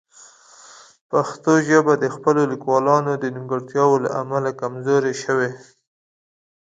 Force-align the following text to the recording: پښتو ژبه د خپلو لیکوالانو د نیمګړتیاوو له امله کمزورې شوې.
پښتو 1.11 1.51
ژبه 1.67 1.93
د 1.97 2.05
خپلو 2.15 2.41
لیکوالانو 2.51 3.11
د 3.17 3.25
نیمګړتیاوو 3.35 4.03
له 4.03 4.09
امله 4.21 4.49
کمزورې 4.61 5.13
شوې. 5.23 5.49